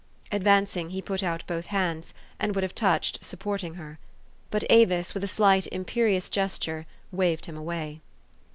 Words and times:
Advancing, 0.31 0.89
he 0.89 0.99
put 0.99 1.21
out 1.21 1.43
both 1.45 1.67
hands, 1.67 2.15
and 2.39 2.55
would 2.55 2.63
have 2.63 2.73
touched, 2.73 3.23
supporting 3.23 3.75
her. 3.75 3.99
But 4.49 4.63
Avis, 4.67 5.13
with 5.13 5.23
a 5.23 5.27
slight, 5.27 5.67
imperious 5.67 6.27
gesture, 6.27 6.87
waved 7.11 7.45
him 7.45 7.55
away. 7.55 8.01